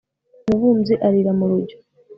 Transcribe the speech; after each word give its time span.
umubumbyi 0.45 0.93
arira 1.07 1.31
mu 1.37 1.45
rujyo 1.49 1.77